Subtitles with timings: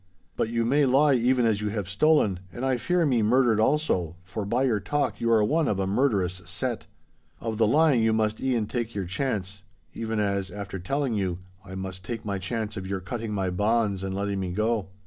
[0.35, 4.15] 'But you may lie even as you have stolen, and I fear me murdered also,
[4.23, 6.87] for by your talk you are one of a murderous set.'
[7.39, 12.03] 'Of the lying you must e'en take your chance—even as, after telling you, I must
[12.03, 14.87] take my chance of your cutting my bonds and letting me go.